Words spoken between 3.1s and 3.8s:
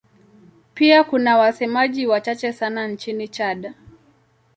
Chad.